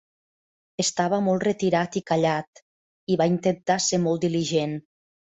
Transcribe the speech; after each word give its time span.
Estava 0.83 1.17
molt 1.25 1.43
retirat 1.47 1.97
i 2.01 2.01
callat, 2.11 2.61
i 3.15 3.17
va 3.23 3.27
intentar 3.33 3.77
ser 3.89 3.99
molt 4.07 4.25
diligent. 4.25 4.75